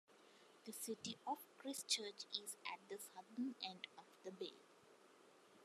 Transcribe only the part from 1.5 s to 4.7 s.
Christchurch is at the southern end of the bay.